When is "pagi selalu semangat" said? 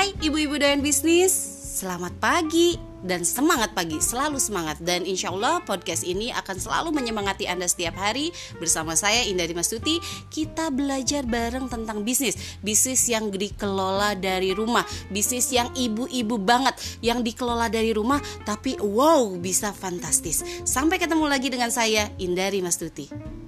3.76-4.80